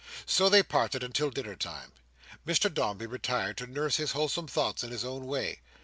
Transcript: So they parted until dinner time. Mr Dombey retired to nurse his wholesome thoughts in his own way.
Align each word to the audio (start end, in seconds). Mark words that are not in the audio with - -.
So 0.25 0.49
they 0.49 0.63
parted 0.63 1.03
until 1.03 1.29
dinner 1.29 1.55
time. 1.55 1.91
Mr 2.43 2.73
Dombey 2.73 3.05
retired 3.05 3.55
to 3.57 3.67
nurse 3.67 3.97
his 3.97 4.13
wholesome 4.13 4.47
thoughts 4.47 4.83
in 4.83 4.89
his 4.89 5.05
own 5.05 5.27
way. 5.27 5.59